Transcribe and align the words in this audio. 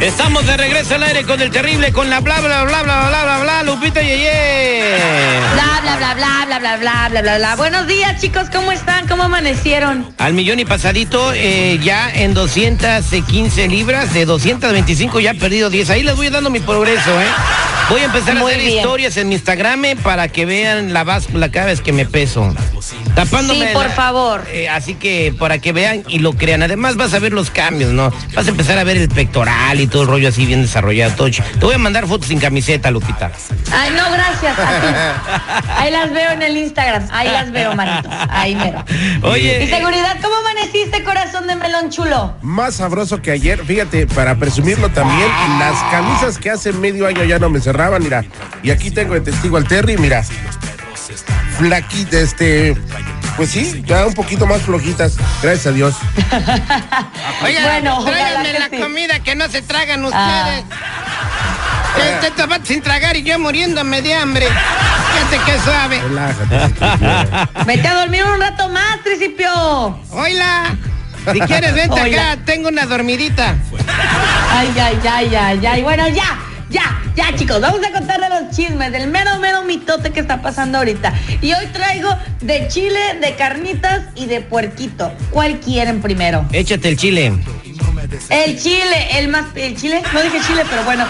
Estamos 0.00 0.46
de 0.46 0.56
regreso 0.56 0.94
al 0.94 1.02
aire 1.02 1.24
con 1.24 1.40
el 1.40 1.50
terrible, 1.50 1.92
con 1.92 2.08
la 2.08 2.20
bla 2.20 2.40
bla 2.40 2.62
bla 2.64 2.82
bla 2.82 3.08
bla 3.08 3.24
bla 3.24 3.38
bla, 3.40 3.62
Lupita 3.64 4.00
Yeye. 4.00 4.94
Bla, 5.54 5.80
bla, 5.82 5.96
bla, 5.96 6.14
bla, 6.14 6.44
bla, 6.46 6.58
bla, 6.58 6.76
bla, 6.76 7.08
bla, 7.08 7.22
bla, 7.22 7.38
bla. 7.38 7.56
Buenos 7.56 7.88
días, 7.88 8.20
chicos, 8.20 8.48
¿cómo 8.52 8.70
están? 8.70 9.08
¿Cómo 9.08 9.24
amanecieron? 9.24 10.06
Al 10.18 10.34
millón 10.34 10.60
y 10.60 10.64
pasadito, 10.64 11.32
eh, 11.34 11.80
ya 11.82 12.12
en 12.14 12.32
215 12.32 13.66
libras, 13.66 14.14
de 14.14 14.24
225 14.24 15.18
ya 15.18 15.32
he 15.32 15.34
perdido 15.34 15.68
10. 15.68 15.90
Ahí 15.90 16.04
les 16.04 16.14
voy 16.14 16.28
dando 16.30 16.48
mi 16.50 16.60
progreso, 16.60 17.20
¿eh? 17.20 17.26
Voy 17.90 18.00
a 18.02 18.04
empezar 18.04 18.36
a 18.36 18.40
hacer 18.40 18.58
bien. 18.58 18.76
historias 18.78 19.16
en 19.16 19.28
mi 19.28 19.34
Instagram 19.34 19.84
eh, 19.84 19.96
para 19.96 20.28
que 20.28 20.46
vean 20.46 20.92
la 20.92 21.02
báscula 21.02 21.50
cada 21.50 21.66
vez 21.66 21.80
que 21.80 21.92
me 21.92 22.06
peso. 22.06 22.54
Tapándome. 23.14 23.68
Sí, 23.68 23.72
por 23.74 23.86
la- 23.86 23.92
favor. 23.92 24.44
eh, 24.52 24.68
así 24.68 24.94
que 24.94 25.34
para 25.38 25.58
que 25.58 25.72
vean 25.72 26.02
y 26.08 26.18
lo 26.20 26.32
crean. 26.34 26.62
Además 26.62 26.96
vas 26.96 27.14
a 27.14 27.18
ver 27.18 27.32
los 27.32 27.50
cambios, 27.50 27.92
¿no? 27.92 28.12
Vas 28.34 28.46
a 28.46 28.50
empezar 28.50 28.78
a 28.78 28.84
ver 28.84 28.96
el 28.96 29.08
pectoral 29.08 29.80
y 29.80 29.86
todo 29.86 30.02
el 30.02 30.08
rollo 30.08 30.28
así 30.28 30.46
bien 30.46 30.62
desarrollado. 30.62 31.14
Todo. 31.14 31.28
Te 31.30 31.64
voy 31.66 31.74
a 31.74 31.78
mandar 31.78 32.06
fotos 32.06 32.28
sin 32.28 32.38
camiseta, 32.38 32.90
Lupita. 32.90 33.30
Ay, 33.72 33.90
no, 33.96 34.10
gracias. 34.12 34.58
a 34.58 34.80
ti. 34.80 35.66
Ahí 35.78 35.90
las 35.90 36.12
veo 36.12 36.30
en 36.32 36.42
el 36.42 36.56
Instagram. 36.56 37.08
Ahí 37.12 37.28
las 37.28 37.50
veo, 37.50 37.74
manito. 37.74 38.08
Ahí 38.30 38.54
mero. 38.54 38.84
Oye. 39.22 39.64
Y 39.64 39.68
seguridad, 39.68 40.16
¿cómo 40.22 40.34
amaneciste, 40.36 41.02
corazón 41.02 41.46
de 41.46 41.56
melón 41.56 41.90
chulo? 41.90 42.34
Más 42.42 42.76
sabroso 42.76 43.20
que 43.22 43.30
ayer, 43.32 43.64
fíjate, 43.64 44.06
para 44.06 44.36
presumirlo 44.36 44.90
también, 44.90 45.28
las 45.58 45.74
camisas 45.90 46.38
que 46.38 46.50
hace 46.50 46.72
medio 46.72 47.06
año 47.06 47.24
ya 47.24 47.38
no 47.38 47.50
me 47.50 47.60
cerraban, 47.60 48.02
mira. 48.02 48.24
Y 48.62 48.70
aquí 48.70 48.90
tengo 48.90 49.14
de 49.14 49.20
testigo 49.20 49.56
al 49.56 49.66
Terry, 49.66 49.96
mira. 49.98 50.24
Flaquita, 51.58 52.18
este. 52.18 52.76
Pues 53.36 53.50
sí, 53.50 53.82
ya 53.86 54.04
un 54.06 54.14
poquito 54.14 54.46
más 54.46 54.62
flojitas, 54.62 55.16
gracias 55.42 55.66
a 55.68 55.70
Dios. 55.72 55.94
Oigan, 57.44 57.62
Bueno, 57.62 58.04
tráiganme 58.04 58.52
la 58.58 58.68
sí. 58.68 58.78
comida 58.78 59.20
que 59.20 59.36
no 59.36 59.48
se 59.48 59.62
tragan 59.62 60.04
ustedes. 60.04 60.64
Ah. 60.70 61.98
Este 61.98 62.30
tabat 62.32 62.64
sin 62.64 62.82
tragar 62.82 63.16
y 63.16 63.22
yo 63.22 63.38
muriéndome 63.38 64.02
de 64.02 64.14
hambre. 64.14 64.46
Fíjate 64.46 65.52
qué 65.52 65.58
suave. 65.60 66.00
Relájate. 66.00 67.64
Vete 67.64 67.88
a 67.88 67.94
dormir 68.00 68.24
un 68.24 68.40
rato 68.40 68.68
más, 68.68 69.02
Tricipio. 69.04 69.98
Oila, 70.10 70.76
si 71.32 71.40
quieres 71.46 71.74
vente 71.74 72.00
acá, 72.00 72.36
tengo 72.44 72.68
una 72.68 72.86
dormidita. 72.86 73.56
Ay, 74.50 74.72
ay, 74.80 74.98
ay, 75.10 75.34
ay, 75.34 75.66
ay. 75.66 75.82
Bueno, 75.82 76.08
ya, 76.08 76.38
ya, 76.70 76.97
ya, 77.18 77.34
chicos. 77.36 77.60
Vamos 77.60 77.80
a 77.84 77.90
contarle 77.90 78.28
los 78.28 78.54
chismes 78.56 78.92
del 78.92 79.08
mero, 79.08 79.38
mero 79.40 79.62
mitote 79.64 80.10
que 80.12 80.20
está 80.20 80.40
pasando 80.40 80.78
ahorita. 80.78 81.12
Y 81.42 81.52
hoy 81.52 81.66
traigo 81.72 82.08
de 82.40 82.68
chile, 82.68 83.18
de 83.20 83.34
carnitas 83.34 84.02
y 84.14 84.26
de 84.26 84.40
puerquito. 84.40 85.12
¿Cuál 85.30 85.58
quieren 85.58 86.00
primero? 86.00 86.46
Échate 86.52 86.88
el 86.88 86.96
chile. 86.96 87.32
El 88.30 88.58
chile, 88.60 89.18
el 89.18 89.28
más. 89.28 89.46
¿El 89.56 89.76
chile? 89.76 90.00
No 90.14 90.22
dije 90.22 90.38
chile, 90.46 90.62
pero 90.70 90.84
bueno. 90.84 91.06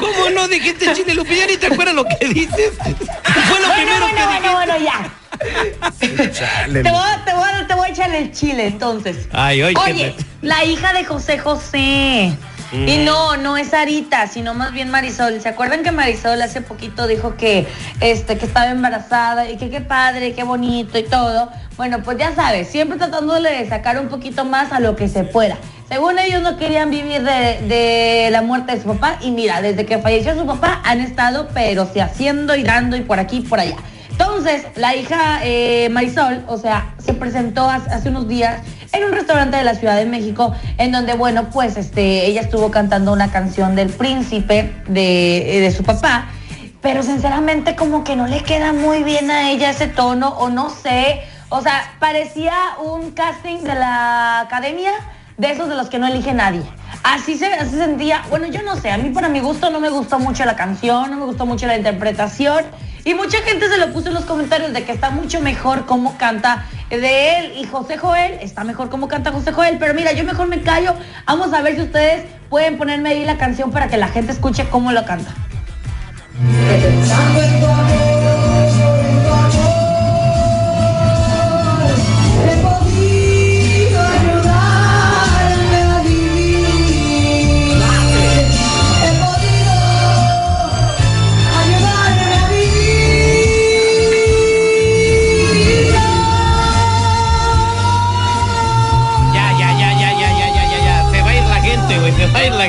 ¿Cómo 0.00 0.30
no 0.34 0.48
dijiste 0.48 0.92
chile, 0.92 1.14
Lupilla? 1.14 1.46
¿Ni 1.46 1.56
te 1.56 1.66
acuerdas 1.66 1.94
lo 1.94 2.04
que 2.04 2.26
dices? 2.28 2.72
Fue 2.82 3.60
lo 3.60 3.68
bueno, 3.68 3.74
primero 3.76 4.00
bueno, 4.00 4.40
que 4.42 4.48
bueno, 4.48 4.52
bueno, 4.52 4.74
ya. 4.84 6.30
Chale. 6.32 6.82
Te 6.82 6.90
voy, 6.90 7.00
a, 7.00 7.24
te, 7.24 7.32
voy 7.32 7.48
a, 7.48 7.66
te 7.68 7.74
voy 7.74 7.88
a 7.88 7.90
echar 7.92 8.12
el 8.14 8.32
chile 8.32 8.66
entonces. 8.66 9.28
Ay, 9.32 9.62
oye, 9.62 9.74
Oye, 9.78 10.14
qué- 10.18 10.24
la 10.42 10.64
hija 10.64 10.92
de 10.92 11.04
José 11.04 11.38
José. 11.38 12.32
Mm. 12.72 12.88
Y 12.88 12.98
no, 12.98 13.36
no 13.36 13.56
es 13.56 13.68
Sarita, 13.68 14.26
sino 14.26 14.54
más 14.54 14.72
bien 14.72 14.90
Marisol. 14.90 15.40
¿Se 15.40 15.48
acuerdan 15.48 15.82
que 15.82 15.92
Marisol 15.92 16.40
hace 16.40 16.62
poquito 16.62 17.06
dijo 17.06 17.36
que, 17.36 17.66
este, 18.00 18.38
que 18.38 18.46
estaba 18.46 18.70
embarazada 18.70 19.50
y 19.50 19.56
que 19.56 19.68
qué 19.68 19.80
padre, 19.80 20.32
qué 20.32 20.42
bonito 20.42 20.98
y 20.98 21.02
todo? 21.02 21.50
Bueno, 21.76 22.02
pues 22.02 22.18
ya 22.18 22.34
sabes, 22.34 22.68
siempre 22.68 22.98
tratándole 22.98 23.50
de 23.50 23.68
sacar 23.68 23.98
un 23.98 24.08
poquito 24.08 24.44
más 24.44 24.72
a 24.72 24.80
lo 24.80 24.96
que 24.96 25.08
se 25.08 25.24
pueda. 25.24 25.56
Según 25.88 26.18
ellos 26.18 26.40
no 26.40 26.56
querían 26.56 26.90
vivir 26.90 27.22
de, 27.22 27.60
de 27.68 28.28
la 28.30 28.40
muerte 28.40 28.74
de 28.74 28.80
su 28.80 28.88
papá 28.88 29.18
y 29.20 29.30
mira, 29.30 29.60
desde 29.60 29.84
que 29.84 29.98
falleció 29.98 30.34
su 30.34 30.46
papá 30.46 30.80
han 30.84 31.00
estado 31.00 31.48
pero 31.52 31.86
sí 31.92 32.00
haciendo 32.00 32.56
y 32.56 32.62
dando 32.62 32.96
y 32.96 33.02
por 33.02 33.18
aquí 33.18 33.38
y 33.38 33.40
por 33.42 33.60
allá. 33.60 33.76
Entonces, 34.10 34.66
la 34.76 34.94
hija 34.94 35.40
eh, 35.42 35.88
Marisol, 35.90 36.44
o 36.46 36.56
sea, 36.56 36.94
se 36.98 37.12
presentó 37.12 37.68
hace, 37.68 37.90
hace 37.90 38.08
unos 38.08 38.28
días 38.28 38.60
en 38.92 39.04
un 39.04 39.12
restaurante 39.12 39.56
de 39.56 39.64
la 39.64 39.74
Ciudad 39.74 39.96
de 39.96 40.06
México, 40.06 40.54
en 40.78 40.92
donde, 40.92 41.14
bueno, 41.14 41.50
pues 41.50 41.76
este, 41.76 42.26
ella 42.26 42.42
estuvo 42.42 42.70
cantando 42.70 43.12
una 43.12 43.30
canción 43.30 43.74
del 43.74 43.88
príncipe 43.88 44.72
de, 44.88 45.60
de 45.60 45.70
su 45.70 45.82
papá, 45.82 46.28
pero 46.80 47.02
sinceramente 47.02 47.76
como 47.76 48.04
que 48.04 48.16
no 48.16 48.26
le 48.26 48.42
queda 48.42 48.72
muy 48.72 49.02
bien 49.02 49.30
a 49.30 49.50
ella 49.50 49.70
ese 49.70 49.88
tono, 49.88 50.30
o 50.38 50.50
no 50.50 50.70
sé, 50.70 51.22
o 51.48 51.60
sea, 51.60 51.94
parecía 51.98 52.54
un 52.82 53.10
casting 53.12 53.58
de 53.58 53.74
la 53.74 54.40
academia, 54.40 54.92
de 55.38 55.50
esos 55.50 55.68
de 55.68 55.74
los 55.74 55.88
que 55.88 55.98
no 55.98 56.06
elige 56.06 56.32
nadie. 56.34 56.62
Así 57.02 57.36
se, 57.36 57.46
así 57.52 57.70
se 57.70 57.78
sentía, 57.78 58.22
bueno, 58.30 58.46
yo 58.46 58.62
no 58.62 58.76
sé, 58.76 58.90
a 58.90 58.98
mí 58.98 59.10
para 59.10 59.28
mi 59.28 59.40
gusto 59.40 59.70
no 59.70 59.80
me 59.80 59.90
gustó 59.90 60.18
mucho 60.18 60.44
la 60.44 60.56
canción, 60.56 61.10
no 61.10 61.16
me 61.16 61.24
gustó 61.24 61.46
mucho 61.46 61.66
la 61.66 61.76
interpretación. 61.76 62.64
Y 63.04 63.14
mucha 63.14 63.38
gente 63.38 63.68
se 63.68 63.78
lo 63.78 63.92
puso 63.92 64.08
en 64.08 64.14
los 64.14 64.24
comentarios 64.24 64.72
de 64.72 64.84
que 64.84 64.92
está 64.92 65.10
mucho 65.10 65.40
mejor 65.40 65.86
cómo 65.86 66.16
canta 66.16 66.66
de 67.00 67.38
él 67.38 67.52
y 67.56 67.64
José 67.64 67.96
Joel, 67.96 68.34
está 68.40 68.64
mejor 68.64 68.90
cómo 68.90 69.08
canta 69.08 69.32
José 69.32 69.52
Joel, 69.52 69.78
pero 69.78 69.94
mira, 69.94 70.12
yo 70.12 70.24
mejor 70.24 70.48
me 70.48 70.62
callo, 70.62 70.94
vamos 71.26 71.52
a 71.52 71.62
ver 71.62 71.76
si 71.76 71.82
ustedes 71.82 72.24
pueden 72.50 72.76
ponerme 72.76 73.10
ahí 73.10 73.24
la 73.24 73.38
canción 73.38 73.70
para 73.70 73.88
que 73.88 73.96
la 73.96 74.08
gente 74.08 74.32
escuche 74.32 74.66
cómo 74.68 74.92
lo 74.92 75.04
canta. 75.04 75.32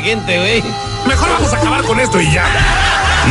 Gente, 0.03 0.37
güey. 0.37 0.63
Mejor 1.07 1.29
vamos 1.29 1.53
a 1.53 1.57
acabar 1.57 1.83
con 1.83 1.99
esto 1.99 2.21
y 2.21 2.31
ya. 2.31 2.45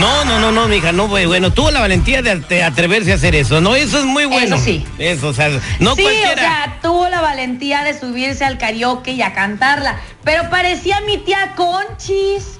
No, 0.00 0.24
no, 0.24 0.40
no, 0.40 0.50
no, 0.52 0.68
mija, 0.68 0.90
no, 0.92 1.06
güey. 1.06 1.26
Bueno, 1.26 1.52
tuvo 1.52 1.70
la 1.70 1.80
valentía 1.80 2.22
de 2.22 2.62
atreverse 2.62 3.12
a 3.12 3.16
hacer 3.16 3.34
eso, 3.34 3.60
¿no? 3.60 3.76
Eso 3.76 3.98
es 3.98 4.04
muy 4.04 4.24
bueno. 4.24 4.56
Eso 4.56 4.64
sí. 4.64 4.86
Eso, 4.98 5.28
o 5.28 5.32
sea, 5.34 5.50
no 5.80 5.94
sí, 5.94 6.02
cualquiera. 6.02 6.32
o 6.32 6.36
sea, 6.36 6.78
tuvo 6.80 7.08
la 7.08 7.20
valentía 7.20 7.84
de 7.84 7.98
subirse 7.98 8.44
al 8.44 8.56
karaoke 8.58 9.12
y 9.12 9.22
a 9.22 9.34
cantarla, 9.34 10.00
pero 10.24 10.48
parecía 10.50 11.00
mi 11.02 11.18
tía 11.18 11.54
Conchis. 11.56 12.58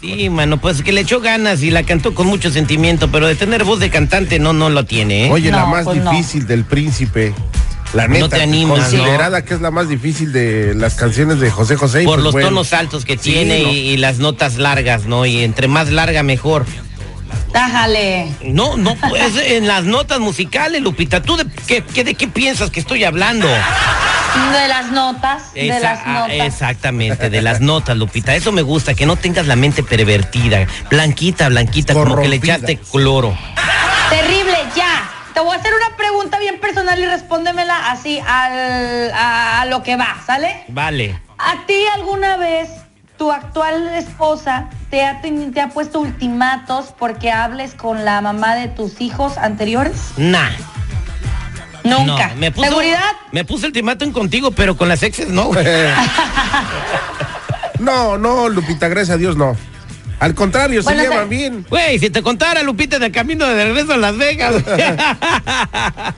Sí, 0.00 0.28
mano, 0.28 0.58
pues 0.58 0.82
que 0.82 0.92
le 0.92 1.02
echó 1.02 1.20
ganas 1.20 1.62
y 1.62 1.70
la 1.70 1.84
cantó 1.84 2.14
con 2.14 2.26
mucho 2.26 2.50
sentimiento, 2.50 3.10
pero 3.12 3.28
de 3.28 3.36
tener 3.36 3.62
voz 3.64 3.78
de 3.78 3.90
cantante 3.90 4.38
no, 4.40 4.52
no 4.52 4.70
lo 4.70 4.84
tiene, 4.84 5.26
¿eh? 5.26 5.30
Oye, 5.32 5.50
la 5.52 5.66
más 5.66 5.84
pues 5.84 6.02
no. 6.02 6.10
difícil 6.10 6.46
del 6.46 6.64
príncipe. 6.64 7.32
La 7.94 8.08
neta, 8.08 8.28
te 8.36 8.42
animas, 8.42 8.80
considerada 8.80 9.44
que 9.44 9.54
es 9.54 9.60
la 9.60 9.70
más 9.70 9.88
difícil 9.88 10.32
de 10.32 10.74
las 10.74 10.94
canciones 10.94 11.40
de 11.40 11.50
José 11.50 11.76
José. 11.76 12.02
y 12.02 12.06
Por 12.06 12.16
pues 12.16 12.24
los 12.24 12.32
bueno. 12.32 12.48
tonos 12.48 12.72
altos 12.72 13.04
que 13.04 13.14
Sí, 13.18 13.32
tiene 13.32 13.62
no. 13.62 13.70
y, 13.70 13.76
y 13.90 13.96
las 13.98 14.18
notas 14.18 14.56
largas, 14.56 15.04
¿no? 15.04 15.26
Y 15.26 15.42
entre 15.44 15.68
más 15.68 15.90
larga, 15.90 16.22
mejor. 16.22 16.64
Tájale. 17.52 18.28
No, 18.44 18.76
no, 18.78 18.94
pues 19.08 19.36
en 19.44 19.66
las 19.66 19.84
notas 19.84 20.20
musicales, 20.20 20.80
Lupita, 20.80 21.22
¿tú 21.22 21.36
de 21.36 21.44
qué, 21.66 21.82
qué- 21.82 22.04
de 22.04 22.14
qué 22.14 22.28
piensas 22.28 22.70
que 22.70 22.80
estoy 22.80 23.04
hablando? 23.04 23.46
De 23.46 24.68
las 24.68 24.90
notas, 24.90 25.52
de 25.52 25.68
Esa- 25.68 25.80
las 25.80 25.98
ah, 26.06 26.12
notas. 26.28 26.46
exactamente, 26.46 27.28
de 27.28 27.42
las 27.42 27.60
notas, 27.60 27.96
Lupita. 27.98 28.34
Eso 28.34 28.52
me 28.52 28.62
gusta, 28.62 28.94
que 28.94 29.04
no 29.04 29.16
tengas 29.16 29.46
la 29.46 29.56
mente 29.56 29.82
pervertida. 29.82 30.66
Blanquita, 30.90 31.50
blanquita, 31.50 31.92
como 31.92 32.16
que 32.20 32.28
le 32.28 32.36
echaste 32.36 32.78
cloro. 32.90 33.36
Terrible, 34.08 34.56
ya. 34.74 34.91
Te 35.34 35.40
voy 35.40 35.56
a 35.56 35.58
hacer 35.58 35.72
una 35.74 35.96
pregunta 35.96 36.38
bien 36.38 36.60
personal 36.60 36.98
y 36.98 37.06
respóndemela 37.06 37.90
así 37.90 38.18
al, 38.18 39.10
a, 39.12 39.62
a 39.62 39.66
lo 39.66 39.82
que 39.82 39.96
va, 39.96 40.16
¿sale? 40.26 40.64
Vale. 40.68 41.18
¿A 41.38 41.66
ti 41.66 41.84
alguna 41.94 42.36
vez 42.36 42.68
tu 43.16 43.32
actual 43.32 43.88
esposa 43.94 44.68
te 44.90 45.04
ha, 45.04 45.20
te 45.20 45.60
ha 45.60 45.68
puesto 45.68 46.00
ultimatos 46.00 46.94
porque 46.98 47.30
hables 47.30 47.74
con 47.74 48.04
la 48.04 48.20
mamá 48.20 48.54
de 48.54 48.68
tus 48.68 49.00
hijos 49.00 49.38
anteriores? 49.38 50.12
Nah. 50.16 50.50
Nunca. 51.84 52.28
No, 52.28 52.36
me 52.36 52.52
puso, 52.52 52.68
¿Seguridad? 52.68 53.12
Me 53.32 53.44
puse 53.44 53.66
ultimátum 53.66 54.12
contigo, 54.12 54.52
pero 54.52 54.76
con 54.76 54.88
las 54.88 55.02
exes 55.02 55.28
no, 55.28 55.46
güey. 55.46 55.66
No, 57.78 58.16
no, 58.16 58.48
Lupita, 58.48 58.86
gracias 58.86 59.16
a 59.16 59.18
Dios 59.18 59.36
no. 59.36 59.56
Al 60.22 60.36
contrario, 60.36 60.84
Bueno, 60.84 61.02
se 61.02 61.08
llevan 61.08 61.28
bien. 61.28 61.66
Güey, 61.68 61.98
si 61.98 62.08
te 62.08 62.22
contara, 62.22 62.62
Lupita, 62.62 63.00
del 63.00 63.10
camino 63.10 63.44
de 63.44 63.64
regreso 63.64 63.94
a 63.94 63.96
Las 63.96 64.16
Vegas. 64.16 64.54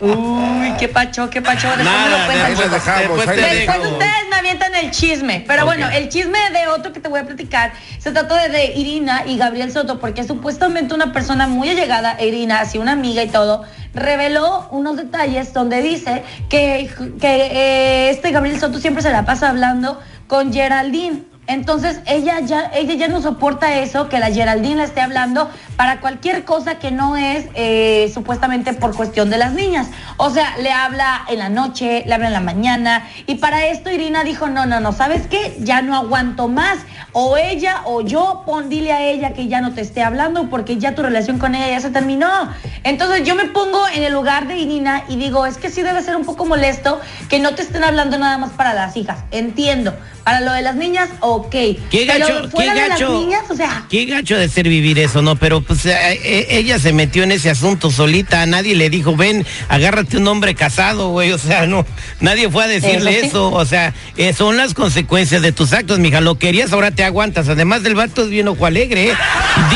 Uy, 0.01 0.73
qué 0.79 0.89
pacho, 0.89 1.31
qué 1.31 1.41
pacho. 1.41 1.69
Después 1.69 1.79
me 1.79 1.85
Nada, 1.85 2.19
lo 2.19 2.27
cuentan, 2.27 2.47
ahí 2.47 2.55
chicos. 2.55 2.71
dejamos, 2.71 3.17
Después 3.17 3.39
ahí 3.39 3.81
ustedes 3.81 4.29
me 4.29 4.37
avientan 4.37 4.75
el 4.75 4.91
chisme. 4.91 5.43
Pero 5.47 5.65
bueno, 5.65 5.89
el 5.89 6.11
chisme 6.11 6.39
de 6.53 6.69
otro 6.69 6.93
que 6.93 7.01
te 7.01 7.09
voy 7.09 7.21
a 7.21 7.25
platicar 7.25 7.73
se 7.97 8.13
trata 8.13 8.43
de, 8.43 8.51
de 8.51 8.67
Irina 8.77 9.23
y 9.27 9.39
Gabriel 9.39 9.73
Soto, 9.73 9.99
porque 9.99 10.23
supuestamente 10.25 10.93
una 10.95 11.15
persona 11.15 11.47
muy 11.47 11.71
allegada, 11.71 12.23
Irina, 12.23 12.61
así 12.61 12.77
una 12.77 12.93
amiga 12.93 13.23
y 13.23 13.29
todo, 13.29 13.65
reveló 13.95 14.69
unos 14.71 14.99
detalles 14.99 15.55
donde 15.55 15.81
dice 15.81 16.23
que, 16.51 16.91
que 17.19 17.37
eh, 17.37 18.11
este 18.11 18.33
Gabriel 18.33 18.61
Soto 18.61 18.79
siempre 18.81 19.03
se 19.03 19.11
la 19.11 19.25
pasa 19.25 19.49
hablando 19.49 19.99
con 20.27 20.53
Geraldine. 20.53 21.23
Entonces 21.47 22.01
ella 22.07 22.41
ya, 22.41 22.71
ella 22.75 22.95
ya 22.95 23.09
no 23.09 23.21
soporta 23.21 23.75
eso, 23.81 24.09
que 24.09 24.19
la 24.19 24.31
Geraldine 24.31 24.77
le 24.77 24.85
esté 24.85 25.01
hablando 25.01 25.51
para 25.77 26.01
cualquier 26.01 26.45
cosa 26.45 26.79
que 26.79 26.91
no 26.91 27.17
es 27.17 27.47
eh, 27.55 28.11
supuestamente 28.15 28.73
por 28.73 28.95
cuestión 28.95 29.31
de 29.31 29.39
las 29.39 29.53
niñas. 29.53 29.89
O 30.17 30.31
sea, 30.31 30.57
le 30.59 30.73
habla 30.73 31.25
en 31.29 31.39
la 31.39 31.49
noche, 31.49 32.05
le 32.07 32.15
habla 32.15 32.29
en 32.29 32.33
la 32.33 32.41
mañana. 32.41 33.07
Y 33.27 33.37
para 33.37 33.67
esto 33.67 33.91
Irina 33.91 34.25
dijo, 34.25 34.49
no, 34.49 34.67
no, 34.67 34.81
no, 34.81 34.93
¿sabes 34.93 35.27
qué? 35.27 35.57
Ya 35.61 35.83
no 35.83 35.97
aguanto 35.97 36.49
más. 36.49 36.79
O 37.13 37.37
ella 37.37 37.83
o 37.85 38.01
yo, 38.01 38.43
pon, 38.45 38.69
dile 38.69 38.93
a 38.93 39.03
ella 39.03 39.35
que 39.35 39.47
ya 39.47 39.61
no 39.61 39.73
te 39.73 39.83
esté 39.83 40.03
hablando 40.03 40.51
porque 40.51 40.79
ya 40.79 40.95
tu 40.95 41.03
relación 41.03 41.39
con 41.39 41.55
ella 41.55 41.69
ya 41.69 41.81
se 41.81 41.91
terminó. 41.91 42.29
Entonces 42.83 43.25
yo 43.25 43.35
me 43.35 43.45
pongo 43.45 43.87
en 43.89 44.03
el 44.03 44.13
lugar 44.13 44.49
de 44.49 44.59
Irina 44.59 45.05
y 45.09 45.17
digo, 45.17 45.47
es 45.47 45.59
que 45.59 45.71
sí 45.71 45.83
debe 45.83 46.03
ser 46.03 46.17
un 46.17 46.25
poco 46.25 46.45
molesto 46.45 47.01
que 47.29 47.39
no 47.39 47.55
te 47.55 47.63
estén 47.63 47.85
hablando 47.85 48.19
nada 48.19 48.39
más 48.39 48.51
para 48.51 48.75
las 48.75 48.97
hijas. 48.97 49.19
Entiendo. 49.31 49.95
Para 50.25 50.41
lo 50.41 50.53
de 50.53 50.63
las 50.63 50.75
niñas, 50.75 51.11
ok. 51.35 51.51
Qué 51.91 52.05
gacho, 52.07 52.49
qué 52.57 52.67
gacho. 52.67 53.21
niñas, 53.21 53.45
o 53.49 53.55
sea, 53.55 53.87
Qué 53.89 54.05
gacho 54.07 54.37
de 54.37 54.49
ser 54.49 54.69
vivir 54.69 54.99
eso, 54.99 55.23
¿no? 55.23 55.37
Pero 55.37 55.61
pues 55.61 55.85
eh, 55.87 55.95
eh, 56.23 56.47
ella 56.51 56.79
se 56.79 56.93
metió 56.93 57.23
en 57.23 57.33
ese 57.33 57.51
asunto 57.51 57.91
solita, 57.91 58.45
nadie 58.47 58.75
le 58.75 58.91
dijo, 58.91 59.17
ven, 59.17 59.47
agárrate 59.69 60.17
un 60.17 60.27
hombre 60.29 60.55
casado, 60.55 61.11
güey, 61.11 61.33
o 61.33 61.39
sea, 61.39 61.67
no, 61.67 61.87
nadie 62.21 62.51
fue 62.51 62.65
a 62.65 62.67
decirle 62.67 63.21
Eso 63.21 63.51
sí. 63.51 63.57
o 63.57 63.65
sea, 63.65 63.95
eh, 64.17 64.33
son 64.33 64.57
las 64.57 64.75
consecuencias 64.75 65.43
de 65.43 65.53
tus 65.53 65.73
actos, 65.73 65.99
mija, 65.99 66.21
lo 66.21 66.39
querías, 66.39 66.73
ahora 66.73 66.91
te 66.91 67.05
aguantas, 67.05 67.49
además 67.49 67.83
del 67.83 67.95
vato 67.95 68.23
es 68.23 68.31
bien 68.31 68.49
ojo 68.49 68.67
alegre, 68.67 69.11
¿eh? 69.11 69.15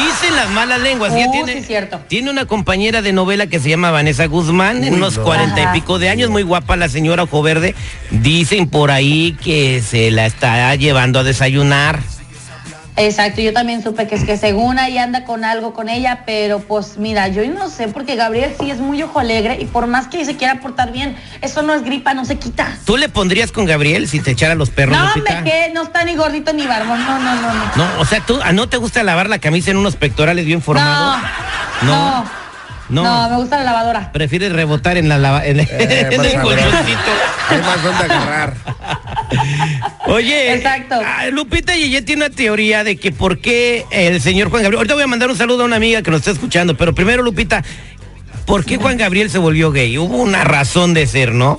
Dicen 0.04 0.36
las 0.36 0.50
malas 0.50 0.80
lenguas, 0.80 1.12
ella 1.12 1.26
Uh, 1.28 1.32
tiene, 1.32 1.54
sí, 1.60 1.62
cierto. 1.66 2.00
tiene 2.08 2.30
una 2.30 2.46
compañera 2.46 3.02
de 3.02 3.12
novela 3.12 3.46
que 3.48 3.58
se 3.58 3.68
llama 3.68 3.90
Vanessa 3.90 4.26
Guzmán, 4.26 4.84
en 4.84 4.94
unos 4.94 5.16
no. 5.18 5.24
cuarenta 5.24 5.62
y 5.62 5.66
pico 5.80 5.98
de 5.98 6.08
años, 6.08 6.30
muy 6.30 6.42
guapa 6.42 6.76
la 6.76 6.88
señora 6.88 7.24
ojo 7.24 7.42
verde, 7.42 7.74
dicen 8.10 8.68
por 8.68 8.90
ahí 8.90 9.36
que 9.42 9.82
se 9.82 10.10
la 10.10 10.26
está 10.26 10.74
llevando 10.76 11.18
a 11.18 11.24
desayunar. 11.24 12.00
Exacto, 12.98 13.40
yo 13.40 13.52
también 13.52 13.82
supe 13.82 14.06
que 14.08 14.16
es 14.16 14.24
que 14.24 14.36
según 14.36 14.78
ahí 14.78 14.98
anda 14.98 15.24
con 15.24 15.44
algo 15.44 15.72
con 15.72 15.88
ella, 15.88 16.24
pero 16.26 16.58
pues 16.58 16.98
mira, 16.98 17.28
yo 17.28 17.46
no 17.48 17.70
sé, 17.70 17.88
porque 17.88 18.16
Gabriel 18.16 18.54
sí 18.60 18.70
es 18.70 18.78
muy 18.78 19.02
ojo 19.02 19.20
alegre 19.20 19.58
y 19.60 19.66
por 19.66 19.86
más 19.86 20.08
que 20.08 20.24
se 20.24 20.36
quiera 20.36 20.60
portar 20.60 20.90
bien, 20.92 21.16
eso 21.40 21.62
no 21.62 21.74
es 21.74 21.84
gripa, 21.84 22.12
no 22.14 22.24
se 22.24 22.38
quita. 22.38 22.76
¿Tú 22.84 22.96
le 22.96 23.08
pondrías 23.08 23.52
con 23.52 23.66
Gabriel 23.66 24.08
si 24.08 24.20
te 24.20 24.32
echara 24.32 24.54
los 24.56 24.70
perros, 24.70 24.96
No, 24.98 25.22
me 25.22 25.44
que 25.44 25.70
no 25.72 25.82
está 25.84 26.04
ni 26.04 26.16
gordito 26.16 26.52
ni 26.52 26.66
barbón, 26.66 27.04
no, 27.04 27.18
no, 27.20 27.34
no, 27.36 27.54
no. 27.54 27.64
No, 27.76 28.00
o 28.00 28.04
sea, 28.04 28.20
¿tú 28.20 28.38
ah, 28.42 28.52
no 28.52 28.68
te 28.68 28.76
gusta 28.78 29.02
lavar 29.04 29.28
la 29.28 29.38
camisa 29.38 29.70
en 29.70 29.76
unos 29.76 29.96
pectorales 29.96 30.44
bien 30.44 30.60
formados? 30.60 31.18
No, 31.82 31.92
No. 31.92 32.24
no, 32.88 33.02
no, 33.04 33.30
me 33.30 33.36
gusta 33.36 33.58
la 33.58 33.64
lavadora. 33.64 34.10
Prefieres 34.12 34.50
rebotar 34.52 34.96
en 34.96 35.08
la 35.08 35.18
lava, 35.18 35.44
en, 35.46 35.60
Eh, 35.60 35.66
el 36.10 36.16
sabroso. 36.16 36.40
colchoncito. 36.42 36.98
Hay 37.50 37.58
más 37.60 37.82
donde 37.82 38.04
agarrar. 38.04 38.54
Oye, 40.06 40.54
Exacto. 40.54 40.96
ah, 41.04 41.26
Lupita 41.30 41.74
Yeye 41.74 42.02
tiene 42.02 42.26
una 42.26 42.34
teoría 42.34 42.84
de 42.84 42.96
que 42.96 43.12
por 43.12 43.38
qué 43.40 43.84
el 43.90 44.20
señor 44.20 44.50
Juan 44.50 44.62
Gabriel. 44.62 44.78
Ahorita 44.78 44.94
voy 44.94 45.02
a 45.02 45.06
mandar 45.06 45.30
un 45.30 45.36
saludo 45.36 45.62
a 45.62 45.66
una 45.66 45.76
amiga 45.76 46.02
que 46.02 46.10
nos 46.10 46.20
está 46.20 46.30
escuchando, 46.30 46.76
pero 46.76 46.94
primero, 46.94 47.22
Lupita, 47.22 47.62
¿por 48.46 48.64
qué 48.64 48.76
Juan 48.76 48.96
Gabriel 48.96 49.30
se 49.30 49.38
volvió 49.38 49.70
gay? 49.70 49.98
Hubo 49.98 50.16
una 50.16 50.44
razón 50.44 50.94
de 50.94 51.06
ser, 51.06 51.32
¿no? 51.34 51.58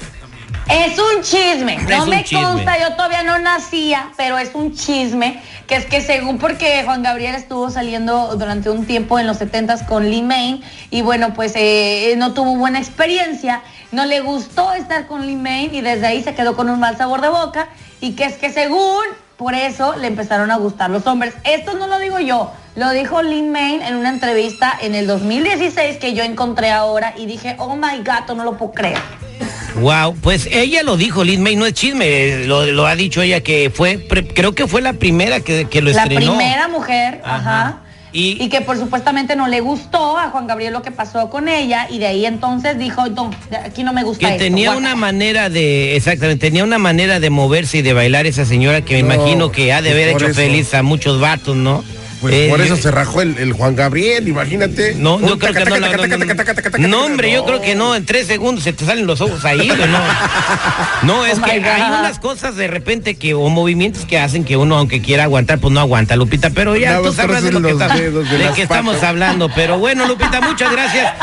Es 0.69 1.00
un 1.00 1.24
chisme, 1.24 1.77
no 1.89 2.06
me 2.06 2.24
chisme. 2.24 2.44
consta, 2.44 2.80
yo 2.80 2.95
todavía 2.95 3.24
no 3.24 3.39
nacía, 3.39 4.10
pero 4.18 4.38
es 4.38 4.51
un 4.54 4.75
chisme, 4.75 5.42
que 5.66 5.75
es 5.75 5.86
que 5.86 6.00
según 6.00 6.38
porque 6.38 6.83
Juan 6.86 7.01
Gabriel 7.01 7.33
estuvo 7.33 7.71
saliendo 7.71 8.36
durante 8.36 8.69
un 8.69 8.86
tiempo 8.86 9.18
en 9.18 9.25
los 9.25 9.38
70 9.38 9.88
con 9.88 10.12
Lee 10.12 10.21
Main 10.21 10.62
y 10.92 11.01
bueno, 11.01 11.33
pues 11.33 11.54
eh, 11.56 12.13
no 12.18 12.33
tuvo 12.36 12.56
buena 12.56 12.77
experiencia, 12.77 13.63
no 13.92 14.06
le 14.06 14.20
gustó 14.22 14.74
estar 14.74 15.08
con 15.08 15.26
Lee 15.26 15.36
Main 15.36 15.74
y 15.74 15.82
desde 15.82 16.08
ahí 16.08 16.24
se 16.24 16.36
quedó 16.36 16.56
con 16.56 16.70
un 16.70 16.80
mal 16.80 16.98
sabor 16.98 17.22
de 17.22 17.30
boca 17.30 17.70
y 18.02 18.12
que 18.14 18.26
es 18.26 18.36
que 18.38 18.52
según 18.52 19.04
por 19.38 19.54
eso 19.56 19.96
le 19.96 20.08
empezaron 20.08 20.52
a 20.52 20.58
gustar 20.58 20.90
los 20.90 21.08
hombres. 21.08 21.34
Esto 21.46 21.74
no 21.74 21.88
lo 21.88 21.98
digo 22.00 22.20
yo, 22.20 22.52
lo 22.76 22.92
dijo 22.92 23.22
Lin 23.24 23.52
Main 23.52 23.82
en 23.82 23.96
una 23.96 24.10
entrevista 24.10 24.78
en 24.82 24.96
el 24.96 25.08
2016 25.08 25.98
que 25.98 26.14
yo 26.14 26.24
encontré 26.24 26.72
ahora 26.72 27.14
y 27.18 27.26
dije, 27.26 27.56
oh 27.58 27.76
my 27.76 28.04
gato, 28.04 28.36
no 28.36 28.44
lo 28.44 28.58
puedo 28.58 28.74
creer. 28.74 28.98
Wow, 29.76 30.16
pues 30.22 30.48
ella 30.52 30.84
lo 30.84 30.98
dijo, 30.98 31.24
Liz 31.24 31.40
May, 31.40 31.56
no 31.56 31.66
es 31.66 31.74
chisme, 31.74 32.46
lo, 32.46 32.66
lo 32.66 32.86
ha 32.86 32.96
dicho 32.96 33.22
ella 33.22 33.42
que 33.42 33.72
fue, 33.74 33.98
pre- 33.98 34.28
creo 34.28 34.54
que 34.54 34.68
fue 34.68 34.82
la 34.82 34.94
primera 34.94 35.40
que, 35.40 35.70
que 35.70 35.82
lo 35.82 35.92
La 35.92 36.04
estrenó. 36.04 36.34
primera 36.36 36.68
mujer, 36.68 37.22
Ajá. 37.24 37.38
ajá. 37.38 37.78
Y- 38.12 38.44
Y, 38.44 38.50
que 38.50 38.62
por 38.62 38.78
supuestamente 38.78 39.36
no 39.36 39.48
le 39.48 39.62
gustó 39.62 40.18
a 40.18 40.30
Juan 40.32 40.48
Gabriel 40.48 40.74
lo 40.74 40.82
que 40.82 40.90
pasó 40.92 41.30
con 41.30 41.48
ella 41.48 41.88
y 41.90 42.00
de 42.00 42.08
ahí 42.08 42.26
entonces 42.26 42.78
dijo, 42.80 43.08
no, 43.10 43.30
aquí 43.64 43.84
no 43.84 43.94
me 43.94 44.04
gusta 44.04 44.28
Que 44.28 44.34
esto, 44.34 44.44
tenía 44.46 44.70
guácala". 44.72 44.88
una 44.88 44.96
manera 44.96 45.50
de, 45.50 45.96
exactamente, 45.96 46.48
tenía 46.48 46.64
una 46.64 46.80
manera 46.80 47.20
de 47.20 47.30
moverse 47.30 47.78
y 47.78 47.82
de 47.84 47.94
bailar 47.94 48.26
esa 48.26 48.46
señora 48.46 48.82
que 48.82 48.96
me 48.96 49.04
No, 49.04 49.14
imagino 49.16 49.52
que 49.52 49.72
ha 49.74 49.82
de 49.84 49.92
haber 49.92 50.10
hecho 50.10 50.26
eso. 50.26 50.34
feliz 50.36 50.74
a 50.74 50.82
muchos 50.82 51.20
vatos, 51.20 51.56
¿no? 51.56 51.84
Pues 52.21 52.33
Eh, 52.33 52.48
por 52.50 52.60
eso 52.62 52.75
yo- 52.75 52.81
se 52.81 52.92
rajó 52.92 53.21
el, 53.21 53.38
el 53.38 53.54
Juan 53.54 53.75
Gabriel, 53.75 54.27
imagínate. 54.27 54.95
No, 54.95 55.19
yo 55.21 55.39
creo 55.39 55.54
que 55.54 55.66
no, 56.80 56.88
no, 56.88 57.06
hombre, 57.06 57.31
yo 57.31 57.45
creo 57.45 57.62
que 57.62 57.75
no, 57.75 57.95
en 57.95 58.06
tres 58.06 58.27
segundos 58.27 58.63
se 58.63 58.74
te 58.74 58.86
salen 58.86 59.06
los 59.07 59.21
ojos 59.21 59.45
ahí, 59.45 59.68
no. 59.68 60.00
No, 61.04 61.25
es 61.25 61.39
Oh 61.39 61.44
que 61.44 61.51
hay 61.51 61.81
unas 61.81 62.19
cosas 62.19 62.56
de 62.56 62.68
repente 62.68 63.16
que, 63.16 63.33
o 63.33 63.48
movimientos 63.50 64.06
que 64.06 64.19
hacen 64.19 64.44
que 64.44 64.57
uno, 64.57 64.77
aunque 64.77 65.01
quiera 65.01 65.24
aguantar, 65.24 65.60
pues 65.60 65.74
no 65.74 65.80
aguanta, 65.80 66.16
Lupita, 66.16 66.50
pero 66.50 66.75
ya 66.75 67.01
tú 67.01 67.13
sabrás 67.13 67.44
de 67.44 67.51
lo 67.51 67.62
que, 67.62 67.74
de 67.74 68.38
de 68.38 68.62
estamos 68.62 69.01
hablando, 69.04 69.50
pero 69.56 69.80
bueno, 69.80 70.06
Lupita, 70.06 70.42
muchas 70.42 70.71
gracias. 70.71 71.13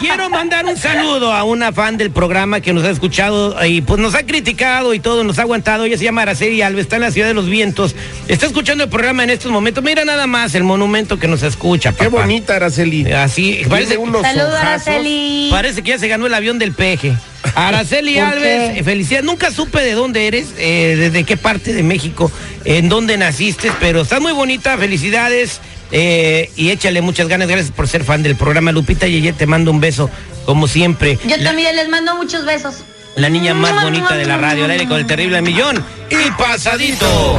Quiero 0.00 0.28
mandar 0.30 0.64
un 0.66 0.76
saludo 0.76 1.32
a 1.32 1.44
una 1.44 1.72
fan 1.72 1.96
del 1.96 2.10
programa 2.10 2.60
que 2.60 2.72
nos 2.72 2.84
ha 2.84 2.90
escuchado 2.90 3.64
y 3.64 3.82
pues 3.82 4.00
nos 4.00 4.14
ha 4.14 4.24
criticado 4.24 4.94
y 4.94 4.98
todo, 5.00 5.22
nos 5.22 5.38
ha 5.38 5.42
aguantado, 5.42 5.84
ella 5.84 5.96
se 5.98 6.04
llama 6.04 6.22
Araceli 6.22 6.62
Alves, 6.62 6.82
está 6.82 6.96
en 6.96 7.02
la 7.02 7.10
Ciudad 7.10 7.28
de 7.28 7.34
los 7.34 7.46
Vientos, 7.46 7.94
está 8.28 8.46
escuchando 8.46 8.84
el 8.84 8.90
programa 8.90 9.22
en 9.22 9.30
estos 9.30 9.52
momentos, 9.52 9.84
mira 9.84 10.04
nada 10.04 10.26
más 10.26 10.31
el 10.32 10.64
monumento 10.64 11.18
que 11.18 11.28
nos 11.28 11.42
escucha, 11.42 11.92
Qué 11.92 12.04
papá. 12.06 12.22
bonita, 12.22 12.56
Araceli. 12.56 13.10
Así, 13.12 13.60
parece, 13.68 13.96
unos 13.98 14.22
Saludos. 14.22 14.54
Araceli. 14.60 15.48
parece 15.50 15.82
que 15.82 15.90
ya 15.90 15.98
se 15.98 16.08
ganó 16.08 16.26
el 16.26 16.34
avión 16.34 16.58
del 16.58 16.72
peje. 16.72 17.12
Araceli 17.54 18.14
¿Por 18.14 18.24
Alves, 18.24 18.72
qué? 18.72 18.78
eh, 18.78 18.84
felicidades. 18.84 19.24
Nunca 19.26 19.50
supe 19.50 19.80
de 19.82 19.92
dónde 19.92 20.26
eres, 20.26 20.46
eh, 20.58 20.96
desde 20.98 21.24
qué 21.24 21.36
parte 21.36 21.72
de 21.74 21.82
México, 21.82 22.30
en 22.64 22.88
dónde 22.88 23.16
naciste, 23.18 23.70
pero 23.80 24.00
estás 24.02 24.20
muy 24.20 24.32
bonita, 24.32 24.76
felicidades. 24.78 25.60
eh, 25.90 26.50
y 26.56 26.70
échale 26.70 27.02
muchas 27.02 27.28
ganas, 27.28 27.48
gracias 27.48 27.70
por 27.70 27.86
ser 27.86 28.02
fan 28.04 28.22
del 28.22 28.34
programa. 28.36 28.72
Lupita 28.72 29.06
Yeye, 29.06 29.32
te 29.34 29.46
mando 29.46 29.70
un 29.70 29.80
beso, 29.80 30.08
como 30.46 30.66
siempre. 30.66 31.18
Yo 31.26 31.36
La- 31.36 31.44
también 31.44 31.76
les 31.76 31.88
mando 31.90 32.16
muchos 32.16 32.46
besos. 32.46 32.76
La 33.14 33.28
niña 33.28 33.52
más 33.52 33.82
bonita 33.84 34.14
de 34.16 34.24
la 34.24 34.38
radio, 34.38 34.64
al 34.64 34.70
aire 34.70 34.88
con 34.88 34.96
el 34.98 35.06
terrible 35.06 35.42
millón. 35.42 35.84
Y 36.10 36.30
pasadito. 36.30 37.38